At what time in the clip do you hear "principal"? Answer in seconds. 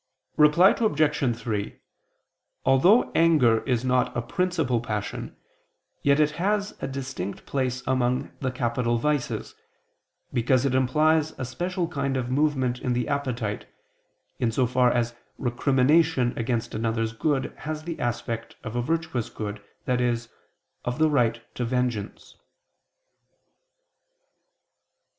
4.23-4.79